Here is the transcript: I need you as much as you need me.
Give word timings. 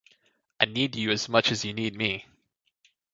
I 0.59 0.65
need 0.65 0.95
you 0.95 1.11
as 1.11 1.29
much 1.29 1.51
as 1.51 1.63
you 1.63 1.73
need 1.75 1.93
me. 1.95 2.25